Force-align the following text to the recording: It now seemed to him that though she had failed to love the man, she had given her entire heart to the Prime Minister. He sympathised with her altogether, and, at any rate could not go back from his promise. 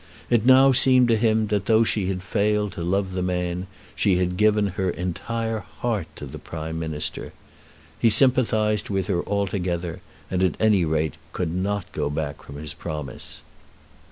It 0.31 0.47
now 0.47 0.71
seemed 0.71 1.07
to 1.09 1.15
him 1.15 1.45
that 1.53 1.67
though 1.67 1.83
she 1.83 2.07
had 2.07 2.23
failed 2.23 2.71
to 2.71 2.81
love 2.81 3.11
the 3.13 3.21
man, 3.21 3.67
she 3.95 4.15
had 4.15 4.35
given 4.35 4.69
her 4.69 4.89
entire 4.89 5.59
heart 5.59 6.07
to 6.15 6.25
the 6.25 6.39
Prime 6.39 6.79
Minister. 6.79 7.33
He 7.99 8.09
sympathised 8.09 8.89
with 8.89 9.05
her 9.05 9.23
altogether, 9.23 10.01
and, 10.31 10.41
at 10.41 10.55
any 10.59 10.85
rate 10.85 11.17
could 11.33 11.53
not 11.53 11.91
go 11.91 12.09
back 12.09 12.41
from 12.41 12.55
his 12.55 12.73
promise. 12.73 13.43